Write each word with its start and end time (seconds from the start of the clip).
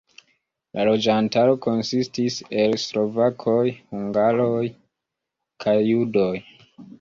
La 0.77 0.85
loĝantaro 0.87 1.51
konsistis 1.65 2.37
el 2.61 2.73
slovakoj, 2.85 3.61
hungaroj 3.93 4.65
kaj 5.67 5.77
judoj. 5.91 6.33